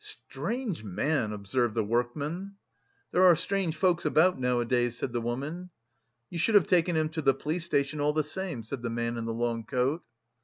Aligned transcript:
"Strange 0.03 0.83
man!" 0.83 1.31
observed 1.31 1.75
the 1.75 1.83
workman. 1.83 2.55
"There 3.11 3.21
are 3.23 3.35
strange 3.35 3.75
folks 3.75 4.03
about 4.03 4.39
nowadays," 4.39 4.97
said 4.97 5.13
the 5.13 5.21
woman. 5.21 5.69
"You 6.31 6.39
should 6.39 6.55
have 6.55 6.65
taken 6.65 6.97
him 6.97 7.09
to 7.09 7.21
the 7.21 7.35
police 7.35 7.65
station 7.65 8.01
all 8.01 8.13
the 8.13 8.23
same," 8.23 8.63
said 8.63 8.81
the 8.81 8.89
man 8.89 9.15
in 9.15 9.25
the 9.25 9.31
long 9.33 9.63
coat. 9.63 10.01